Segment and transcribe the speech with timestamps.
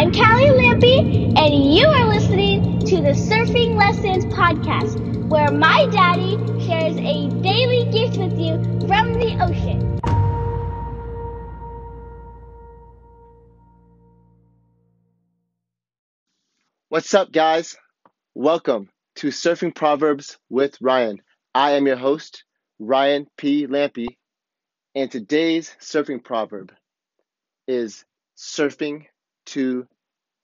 [0.00, 6.38] I'm Callie Lampy, and you are listening to the Surfing Lessons Podcast, where my daddy
[6.64, 8.54] shares a daily gift with you
[8.88, 9.98] from the ocean.
[16.88, 17.76] What's up, guys?
[18.34, 21.20] Welcome to Surfing Proverbs with Ryan.
[21.54, 22.44] I am your host,
[22.78, 23.66] Ryan P.
[23.66, 24.16] Lampy,
[24.94, 26.72] and today's surfing proverb
[27.68, 28.06] is
[28.38, 29.04] surfing
[29.50, 29.86] to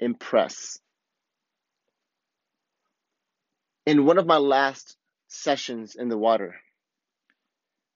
[0.01, 0.79] impress.
[3.87, 4.97] In one of my last
[5.29, 6.57] sessions in the water,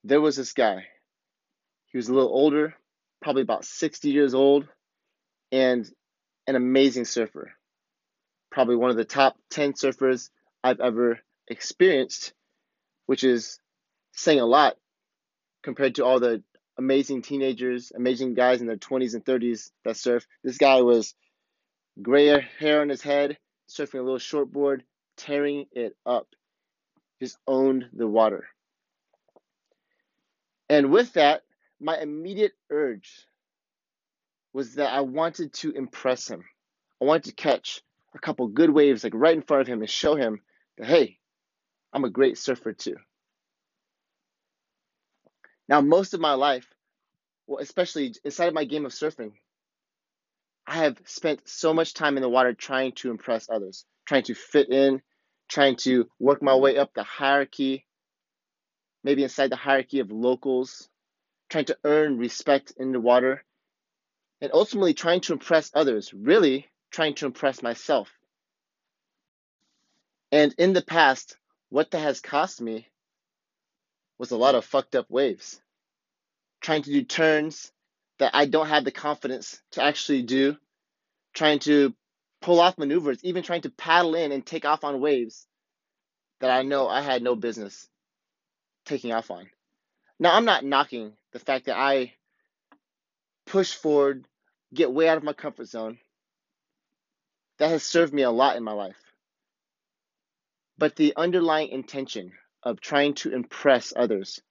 [0.03, 0.85] there was this guy.
[1.87, 2.75] He was a little older,
[3.21, 4.67] probably about 60 years old,
[5.51, 5.89] and
[6.47, 7.51] an amazing surfer.
[8.49, 10.29] Probably one of the top 10 surfers
[10.63, 12.33] I've ever experienced,
[13.05, 13.59] which is
[14.13, 14.77] saying a lot
[15.61, 16.41] compared to all the
[16.81, 20.25] amazing teenagers, amazing guys in their 20s and 30s that surf.
[20.43, 21.13] This guy was
[22.01, 23.37] gray hair on his head,
[23.69, 24.81] surfing a little shortboard,
[25.15, 26.27] tearing it up.
[27.21, 28.47] Just owned the water.
[30.69, 31.43] And with that,
[31.79, 33.27] my immediate urge
[34.51, 36.43] was that I wanted to impress him.
[36.99, 37.81] I wanted to catch
[38.15, 40.41] a couple good waves like right in front of him and show him
[40.77, 41.19] that hey,
[41.93, 42.97] I'm a great surfer too.
[45.67, 46.67] Now, most of my life,
[47.47, 49.33] well, especially inside of my game of surfing,
[50.67, 54.33] I have spent so much time in the water trying to impress others, trying to
[54.33, 55.01] fit in,
[55.49, 57.85] trying to work my way up the hierarchy,
[59.03, 60.87] maybe inside the hierarchy of locals,
[61.49, 63.43] trying to earn respect in the water,
[64.39, 68.09] and ultimately trying to impress others, really trying to impress myself.
[70.31, 71.37] And in the past,
[71.69, 72.87] what that has cost me
[74.21, 75.59] was a lot of fucked up waves.
[76.61, 77.71] Trying to do turns
[78.19, 80.57] that I don't have the confidence to actually do,
[81.33, 81.95] trying to
[82.39, 85.47] pull off maneuvers, even trying to paddle in and take off on waves
[86.39, 87.89] that I know I had no business
[88.85, 89.49] taking off on.
[90.19, 92.13] Now, I'm not knocking the fact that I
[93.47, 94.25] push forward,
[94.71, 95.97] get way out of my comfort zone.
[97.57, 99.01] That has served me a lot in my life.
[100.77, 104.41] But the underlying intention of trying to impress others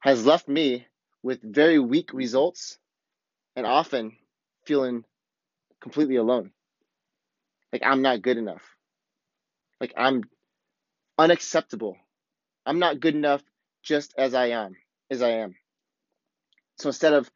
[0.00, 0.86] has left me
[1.22, 2.78] with very weak results
[3.54, 4.16] and often
[4.64, 5.04] feeling
[5.80, 6.50] completely alone.
[7.72, 8.62] Like I'm not good enough.
[9.80, 10.24] Like I'm
[11.18, 11.96] unacceptable.
[12.66, 13.42] I'm not good enough
[13.82, 14.76] just as I am,
[15.10, 15.54] as I am.
[16.78, 17.30] So instead of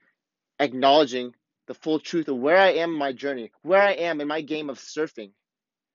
[0.58, 1.34] acknowledging
[1.66, 4.41] the full truth of where I am in my journey, where I am in my
[4.41, 5.32] game of surfing,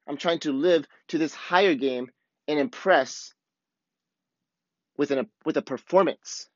[0.08, 2.12] I'm trying to live to this higher game
[2.48, 3.34] and impress
[4.98, 6.48] with an with a performance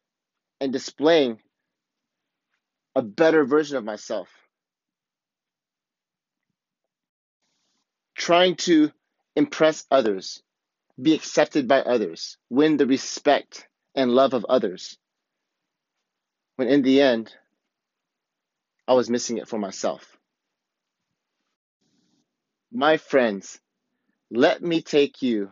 [0.60, 1.40] and displaying
[2.96, 4.30] a better version of myself.
[8.16, 8.92] Trying to
[9.36, 10.42] impress others,
[11.02, 14.98] be accepted by others, win the respect and love of others.
[16.56, 17.34] When in the end,
[18.88, 20.18] I was missing it for myself.
[22.72, 23.60] My friends,
[24.32, 25.52] let me take you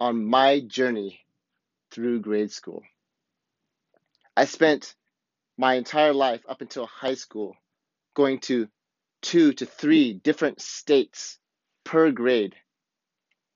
[0.00, 1.20] on my journey
[1.92, 2.82] through grade school.
[4.36, 4.94] I spent
[5.58, 7.54] my entire life up until high school
[8.14, 8.68] going to
[9.20, 11.38] two to three different states
[11.84, 12.54] per grade,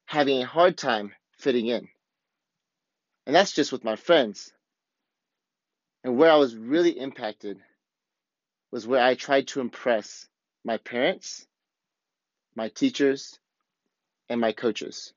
[0.05, 1.89] having a hard time fitting in.
[3.27, 4.53] And that's just with my friends.
[6.05, 7.59] And where I was really impacted
[8.71, 10.29] was where I tried to impress
[10.65, 11.47] my parents,
[12.55, 13.39] my teachers,
[14.29, 15.15] and my coaches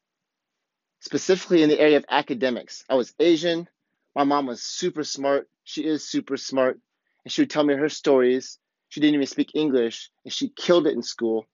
[0.99, 2.83] specifically in the area of academics.
[2.89, 3.67] I was Asian.
[4.15, 5.47] My mom was super smart.
[5.63, 6.79] She is super smart.
[7.23, 8.57] And she would tell me her stories.
[8.89, 11.45] She didn't even speak English, and she killed it in school.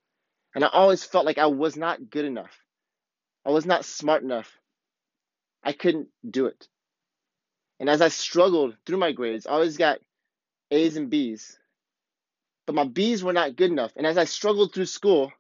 [0.54, 2.58] And I always felt like I was not good enough.
[3.46, 4.58] I was not smart enough.
[5.64, 6.68] I couldn't do it.
[7.80, 10.00] And as I struggled through my grades, I always got
[10.72, 11.60] A's and B's.
[12.66, 13.92] But my B's were not good enough.
[13.98, 15.34] And as I struggled through school,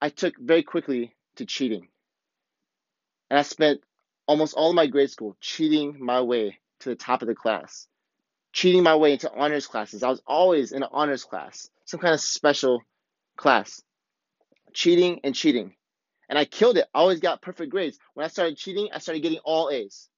[0.00, 1.86] I took very quickly to cheating.
[3.32, 3.80] And I spent
[4.26, 7.88] almost all of my grade school cheating my way to the top of the class,
[8.52, 10.02] cheating my way into honors classes.
[10.02, 12.82] I was always in an honors class, some kind of special
[13.38, 13.80] class,
[14.74, 15.74] cheating and cheating.
[16.28, 16.84] And I killed it.
[16.92, 17.98] I always got perfect grades.
[18.12, 20.10] When I started cheating, I started getting all A's.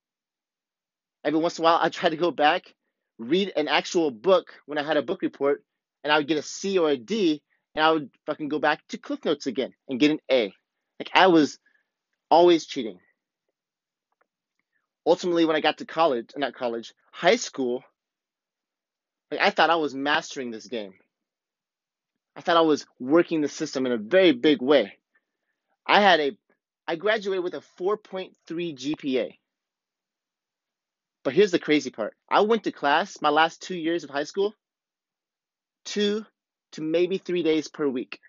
[1.23, 2.75] Every once in a while, I tried to go back,
[3.21, 5.63] read an actual book when I had a book report,
[6.03, 7.41] and I would get a C or a D,
[7.77, 10.53] and I would fucking go back to Cliff Notes again and get an A.
[10.99, 11.61] Like I was
[12.29, 12.99] always cheating.
[15.07, 17.85] Ultimately, when I got to college, not college, high school,
[19.31, 20.95] like I thought I was mastering this game.
[22.37, 24.99] I thought I was working the system in a very big way.
[25.87, 26.37] I had a
[26.89, 29.39] I graduated with a 4.3 GPA.
[31.25, 32.15] But here's the crazy part.
[32.31, 34.55] I went to class my last 2 years of high school
[35.87, 36.25] 2
[36.73, 38.21] to maybe 3 days per week.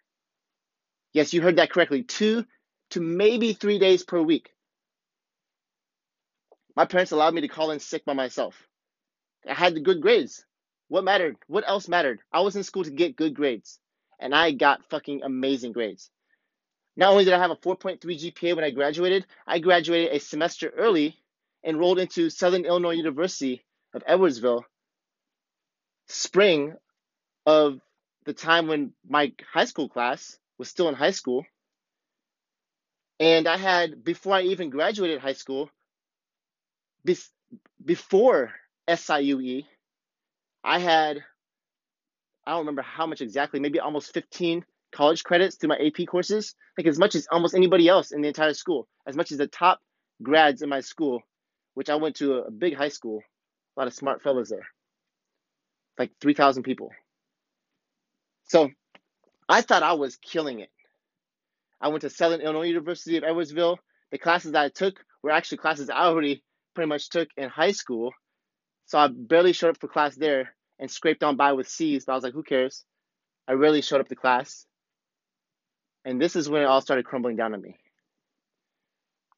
[1.14, 2.04] Yes, you heard that correctly.
[2.04, 2.46] 2
[2.92, 4.52] to maybe 3 days per week.
[6.76, 8.68] My parents allowed me to call in sick by myself.
[9.48, 10.46] I had the good grades.
[10.88, 11.38] What mattered?
[11.48, 12.20] What else mattered?
[12.32, 13.80] I was in school to get good grades,
[14.20, 16.10] and I got fucking amazing grades.
[16.98, 20.70] Not only did I have a 4.3 GPA when I graduated, I graduated a semester
[20.70, 21.18] early,
[21.64, 23.64] enrolled into Southern Illinois University
[23.94, 24.64] of Edwardsville,
[26.08, 26.76] spring
[27.46, 27.80] of
[28.26, 31.46] the time when my high school class was still in high school.
[33.20, 35.70] And I had, before I even graduated high school,
[37.84, 38.52] before
[38.88, 39.66] SIUE,
[40.64, 41.24] I had,
[42.46, 46.56] I don't remember how much exactly, maybe almost 15 college credits through my AP courses,
[46.78, 49.48] like as much as almost anybody else in the entire school, as much as the
[49.48, 49.80] top
[50.24, 51.22] grads in my school,
[51.74, 53.22] which I went to a, big high school,
[53.76, 54.66] a lot of smart fellows there,
[56.00, 56.92] like 3,000 people.
[58.46, 58.70] So
[59.50, 60.70] I thought I was killing it.
[61.82, 63.78] I went to Southern Illinois University of Edwardsville.
[64.12, 66.42] The classes that I took were actually classes I already
[66.76, 68.12] pretty much took in high school.
[68.86, 72.12] So I barely showed up for class there and scraped on by with C's, but
[72.12, 72.84] I was like, who cares?
[73.48, 74.66] I rarely showed up to class.
[76.04, 77.78] And this is when it all started crumbling down on me.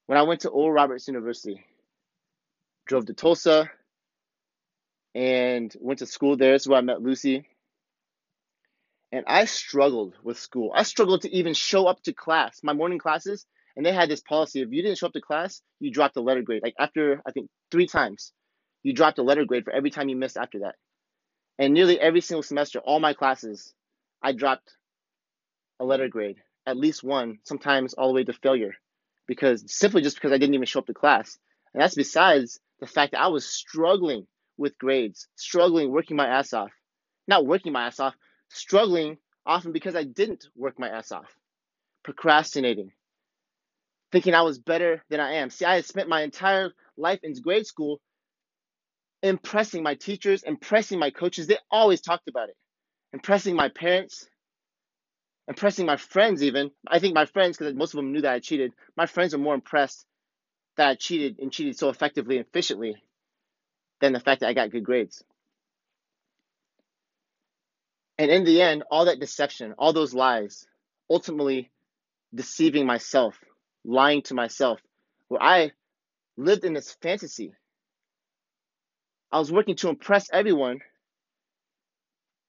[0.08, 1.64] When I went to Oral Roberts University,
[2.88, 3.70] drove to Tulsa
[5.14, 6.54] and went to school there.
[6.54, 7.48] This is where I met Lucy.
[9.12, 10.72] And I struggled with school.
[10.76, 13.46] I struggled to even show up to class, my morning classes.
[13.78, 16.22] And they had this policy if you didn't show up to class, you dropped a
[16.22, 16.64] letter grade.
[16.64, 18.34] Like after, I think, three times,
[18.82, 20.76] you dropped a letter grade for every time you missed after that.
[21.60, 23.76] And nearly every single semester, all my classes,
[24.22, 24.72] I dropped
[25.80, 28.74] a letter grade, at least one, sometimes all the way to failure,
[29.28, 31.38] because simply just because I didn't even show up to class.
[31.74, 34.26] And that's besides the fact that I was struggling
[34.58, 36.72] with grades, struggling, working my ass off.
[37.28, 38.16] Not working my ass off,
[38.50, 41.32] struggling often because I didn't work my ass off,
[42.04, 42.92] procrastinating,
[44.12, 45.50] thinking I was better than I am.
[45.50, 48.00] See, I had spent my entire life in grade school
[49.24, 51.48] impressing my teachers, impressing my coaches.
[51.48, 52.56] They always talked about it.
[53.14, 54.28] Impressing my parents,
[55.48, 56.72] impressing my friends, even.
[56.88, 59.40] I think my friends, because most of them knew that I cheated, my friends were
[59.40, 60.06] more impressed
[60.76, 62.96] that I cheated and cheated so effectively and efficiently
[64.02, 65.24] than the fact that I got good grades.
[68.18, 70.68] And in the end, all that deception, all those lies,
[71.10, 71.72] ultimately
[72.34, 73.40] deceiving myself,
[73.88, 74.80] lying to myself,
[75.30, 75.72] where I
[76.38, 77.54] lived in this fantasy
[79.32, 80.80] I was working to impress everyone,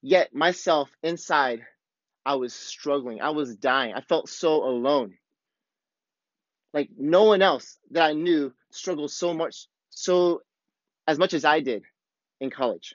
[0.00, 1.60] yet myself inside,
[2.24, 3.20] I was struggling.
[3.20, 3.94] I was dying.
[3.94, 5.14] I felt so alone.
[6.72, 10.42] Like no one else that I knew struggled so much, so
[11.06, 11.82] as much as I did
[12.40, 12.94] in college.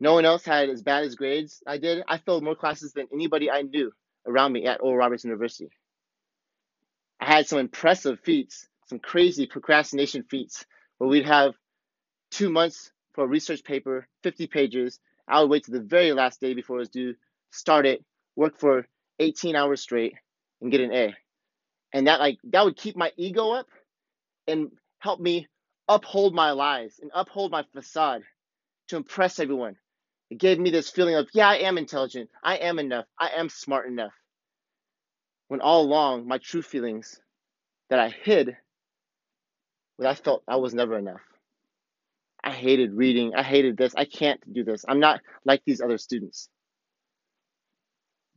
[0.00, 2.02] No one else had as bad as grades I did.
[2.08, 3.92] I failed more classes than anybody I knew
[4.26, 5.70] around me at Oral Roberts University.
[7.22, 10.66] I had some impressive feats, some crazy procrastination feats,
[10.98, 11.54] where we'd have
[12.32, 14.98] two months for a research paper, 50 pages.
[15.28, 17.14] I would wait to the very last day before it was due,
[17.52, 18.88] start it, work for
[19.20, 20.14] 18 hours straight,
[20.60, 21.14] and get an A.
[21.92, 23.68] And that like that would keep my ego up
[24.48, 25.46] and help me
[25.88, 28.22] uphold my lies and uphold my facade
[28.88, 29.76] to impress everyone.
[30.28, 32.30] It gave me this feeling of, yeah, I am intelligent.
[32.42, 33.06] I am enough.
[33.16, 34.12] I am smart enough.
[35.52, 37.20] When all along, my true feelings
[37.90, 38.56] that I hid,
[39.98, 41.20] what I felt I was never enough.
[42.42, 43.34] I hated reading.
[43.34, 43.92] I hated this.
[43.94, 44.86] I can't do this.
[44.88, 46.48] I'm not like these other students.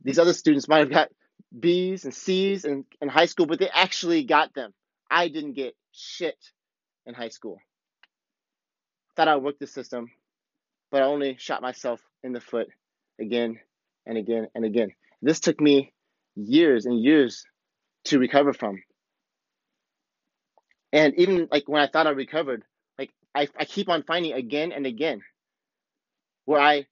[0.04, 1.08] These other students might have got
[1.58, 4.74] B's and C's in, in high school, but they actually got them.
[5.10, 6.36] I didn't get shit
[7.06, 7.56] in high school.
[9.16, 10.10] Thought I worked the system,
[10.90, 12.68] but I only shot myself in the foot
[13.18, 13.58] again
[14.04, 14.90] and again and again.
[15.22, 15.94] This took me
[16.36, 17.44] years and years
[18.04, 18.82] to recover from.
[20.92, 22.62] And even like when I thought I recovered,
[22.98, 25.22] like I, I keep on finding again and again
[26.44, 26.86] where I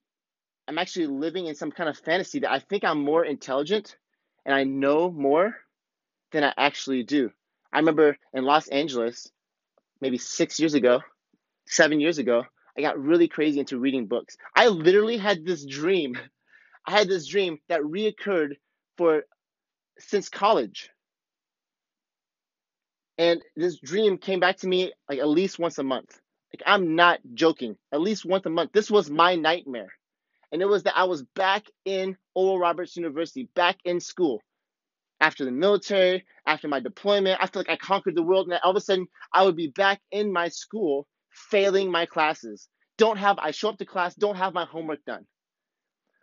[0.67, 3.97] I'm actually living in some kind of fantasy that I think I'm more intelligent
[4.45, 5.55] and I know more
[6.31, 7.31] than I actually do.
[7.71, 9.31] I remember in Los Angeles,
[10.01, 11.01] maybe six years ago,
[11.67, 12.43] seven years ago,
[12.77, 14.37] I got really crazy into reading books.
[14.55, 16.17] I literally had this dream.
[16.87, 18.57] I had this dream that reoccurred
[18.97, 19.23] for
[19.99, 20.89] since college.
[23.17, 26.19] And this dream came back to me like at least once a month.
[26.53, 27.75] Like I'm not joking.
[27.93, 28.71] At least once a month.
[28.73, 29.91] This was my nightmare.
[30.51, 34.41] And it was that I was back in Oral Roberts University, back in school.
[35.19, 38.47] After the military, after my deployment, feel like I conquered the world.
[38.47, 42.67] And all of a sudden, I would be back in my school, failing my classes.
[42.97, 45.25] Don't have, I show up to class, don't have my homework done.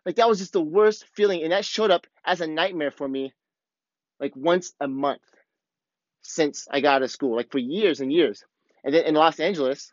[0.05, 1.43] Like that was just the worst feeling.
[1.43, 3.33] And that showed up as a nightmare for me,
[4.23, 5.21] like once a month
[6.23, 8.45] since I got out of school, like for years and years.
[8.85, 9.93] And then in Los Angeles,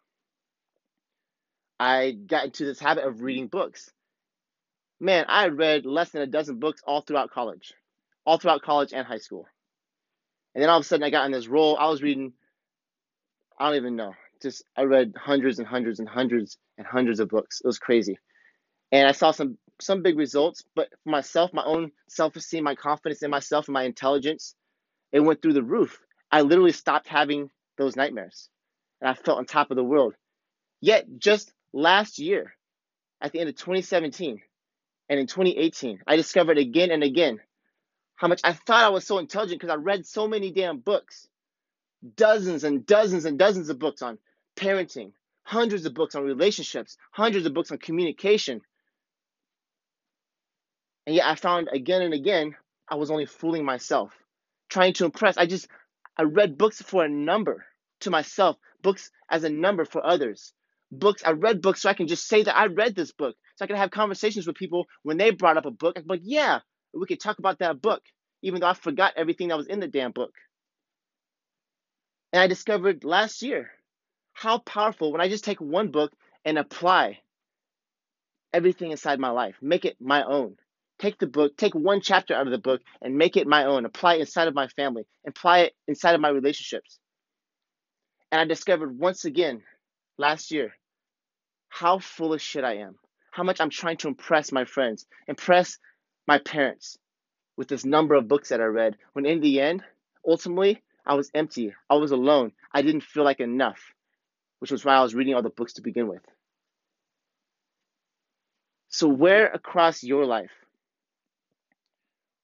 [1.79, 3.91] I got into this habit of reading books.
[4.99, 7.73] Man, I read less than a dozen books all throughout college,
[8.23, 9.47] all throughout college and high school.
[10.53, 11.75] And then all of a sudden, I got in this role.
[11.79, 12.33] I was reading,
[13.57, 17.29] I don't even know, just I read hundreds and hundreds and hundreds and hundreds of
[17.29, 17.61] books.
[17.63, 18.19] It was crazy.
[18.91, 23.23] And I saw some some big results, but for myself, my own self-esteem, my confidence
[23.23, 24.55] in myself and my intelligence,
[25.11, 25.99] it went through the roof.
[26.31, 28.49] I literally stopped having those nightmares.
[29.01, 30.15] And I felt on top of the world.
[30.81, 32.53] Yet just last year,
[33.21, 34.41] at the end of 2017
[35.09, 37.39] and in 2018, I discovered again and again
[38.15, 41.27] how much I thought I was so intelligent because I read so many damn books.
[42.15, 44.17] Dozens and dozens and dozens of books on
[44.55, 45.11] parenting,
[45.43, 48.61] hundreds of books on relationships, hundreds of books on communication.
[51.05, 52.55] And yet I found again and again
[52.89, 54.13] I was only fooling myself,
[54.69, 55.37] trying to impress.
[55.37, 55.67] I just
[56.17, 57.65] I read books for a number
[58.01, 60.53] to myself, books as a number for others.
[60.91, 63.35] Books, I read books so I can just say that I read this book.
[63.55, 65.97] So I can have conversations with people when they brought up a book.
[65.97, 66.59] I'm like, yeah,
[66.93, 68.01] we could talk about that book,
[68.41, 70.33] even though I forgot everything that was in the damn book.
[72.33, 73.71] And I discovered last year
[74.33, 76.11] how powerful when I just take one book
[76.45, 77.19] and apply
[78.53, 80.55] everything inside my life, make it my own.
[80.99, 83.85] Take the book, take one chapter out of the book and make it my own.
[83.85, 86.99] Apply it inside of my family, apply it inside of my relationships.
[88.31, 89.63] And I discovered once again
[90.17, 90.73] last year
[91.69, 92.95] how full of shit I am.
[93.31, 95.77] How much I'm trying to impress my friends, impress
[96.27, 96.97] my parents
[97.55, 98.97] with this number of books that I read.
[99.13, 99.83] When in the end,
[100.27, 101.73] ultimately, I was empty.
[101.89, 102.51] I was alone.
[102.73, 103.79] I didn't feel like enough,
[104.59, 106.21] which was why I was reading all the books to begin with.
[108.89, 110.51] So, where across your life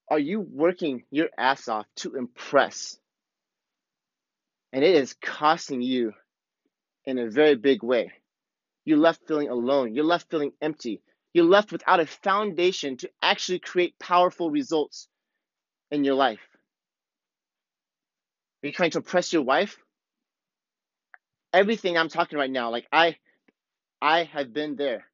[0.08, 2.98] are you working your ass off to impress?
[4.72, 6.12] And it is costing you
[7.04, 8.12] in a very big way.
[8.84, 9.94] You're left feeling alone.
[9.94, 11.02] You're left feeling empty.
[11.34, 15.08] You're left without a foundation to actually create powerful results
[15.90, 16.40] in your life.
[18.62, 19.76] Are you trying to impress your wife?
[21.52, 23.16] Everything I'm talking right now, like I
[24.00, 25.04] I have been there.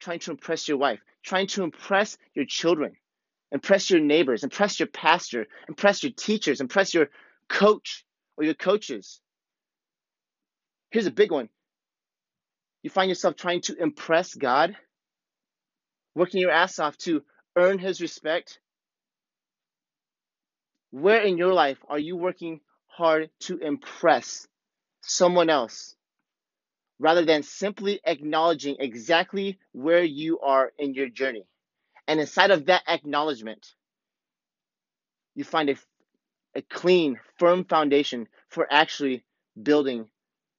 [0.00, 2.96] Trying to impress your wife, trying to impress your children,
[3.52, 7.08] impress your neighbors, impress your pastor, impress your teachers, impress your
[7.48, 8.04] coach
[8.36, 9.20] or your coaches.
[10.90, 11.48] Here's a big one.
[12.82, 14.76] You find yourself trying to impress God,
[16.14, 17.22] working your ass off to
[17.56, 18.60] earn his respect.
[20.90, 24.46] Where in your life are you working hard to impress
[25.02, 25.94] someone else
[26.98, 31.44] rather than simply acknowledging exactly where you are in your journey?
[32.06, 33.66] And inside of that acknowledgement,
[35.34, 35.76] you find a,
[36.54, 39.24] a clean, firm foundation for actually
[39.60, 40.08] building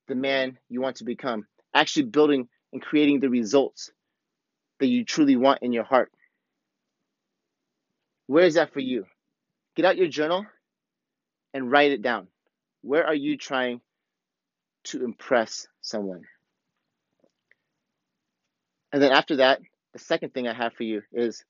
[0.07, 3.91] the man you want to become, actually building and creating the results
[4.79, 6.11] that you truly want in your heart.
[8.27, 9.05] Where is that for you?
[9.75, 10.45] Get out your journal
[11.53, 12.27] and write it down.
[12.81, 13.81] Where are you trying
[14.89, 16.23] to impress someone?
[18.91, 19.59] And then after that,
[19.93, 21.43] the second thing I have for you is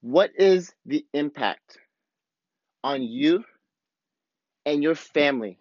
[0.00, 1.78] what is the impact
[2.84, 3.44] on you
[4.64, 5.58] and your family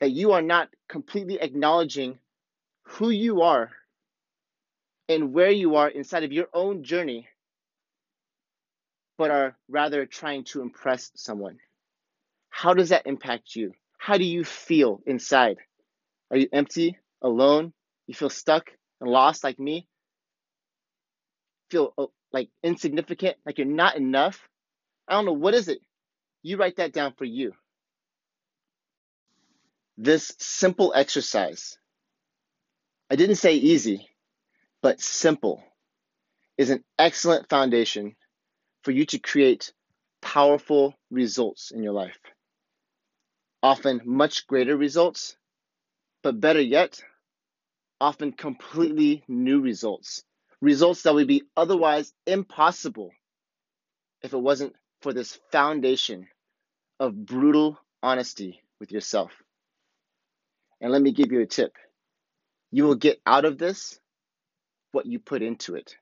[0.00, 2.18] that you are not completely acknowledging
[2.84, 3.70] who you are
[5.08, 7.28] and where you are inside of your own journey,
[9.18, 11.58] but are rather trying to impress someone?
[12.50, 13.72] How does that impact you?
[13.98, 15.58] How do you feel inside?
[16.30, 17.72] Are you empty, alone?
[18.06, 19.88] You feel stuck and lost like me?
[21.70, 24.48] Feel uh, like insignificant, like you're not enough?
[25.08, 25.32] I don't know.
[25.32, 25.78] What is it?
[26.42, 27.52] You write that down for you.
[29.98, 31.78] This simple exercise,
[33.10, 34.08] I didn't say easy,
[34.82, 35.62] but simple,
[36.58, 38.14] is an excellent foundation
[38.84, 39.72] for you to create
[40.22, 42.18] powerful results in your life.
[43.66, 45.36] Often much greater results,
[46.22, 47.02] but better yet,
[48.00, 50.22] often completely new results.
[50.60, 53.10] Results that would be otherwise impossible
[54.22, 56.28] if it wasn't for this foundation
[57.00, 59.32] of brutal honesty with yourself.
[60.80, 61.72] And let me give you a tip.
[62.70, 63.98] You will get out of this
[64.92, 65.96] what you put into it.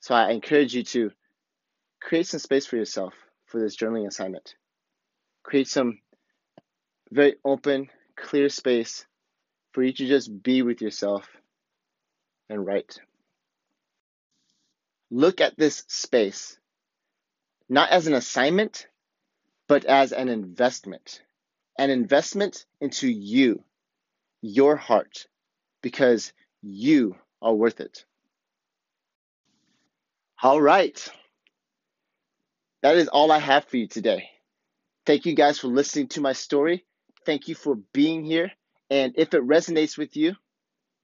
[0.00, 1.10] So I encourage you to
[2.02, 3.14] create some space for yourself
[3.46, 4.56] for this journaling assignment.
[5.42, 6.00] Create some
[7.10, 9.06] very open, clear space
[9.72, 11.26] for you to just be with yourself
[12.48, 12.98] and write.
[15.10, 16.58] Look at this space
[17.68, 18.86] not as an assignment,
[19.68, 21.22] but as an investment.
[21.78, 23.62] An investment into you,
[24.42, 25.26] your heart,
[25.82, 28.04] because you are worth it.
[30.42, 31.08] All right.
[32.82, 34.30] That is all I have for you today.
[35.06, 36.84] Thank you guys for listening to my story.
[37.28, 38.50] Thank you for being here.
[38.88, 40.34] And if it resonates with you,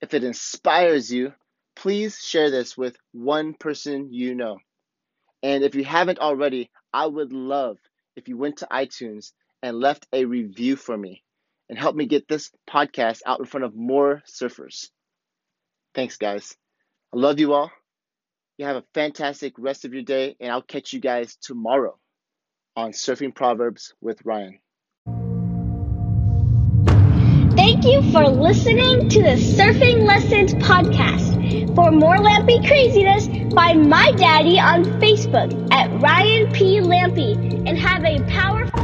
[0.00, 1.34] if it inspires you,
[1.76, 4.56] please share this with one person you know.
[5.42, 7.76] And if you haven't already, I would love
[8.16, 11.22] if you went to iTunes and left a review for me
[11.68, 14.88] and help me get this podcast out in front of more surfers.
[15.94, 16.56] Thanks, guys.
[17.12, 17.70] I love you all.
[18.56, 21.98] You have a fantastic rest of your day, and I'll catch you guys tomorrow
[22.76, 24.58] on Surfing Proverbs with Ryan.
[27.84, 31.74] Thank you for listening to the Surfing Lessons podcast.
[31.74, 36.80] For more Lampy craziness, find my daddy on Facebook at Ryan P.
[36.80, 37.34] Lampy
[37.68, 38.83] and have a powerful